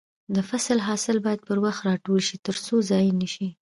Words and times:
د 0.35 0.37
فصل 0.49 0.77
حاصل 0.87 1.15
باید 1.25 1.41
پر 1.47 1.57
وخت 1.65 1.81
راټول 1.89 2.19
شي 2.27 2.35
ترڅو 2.45 2.75
ضايع 2.89 3.11
نشي. 3.21 3.47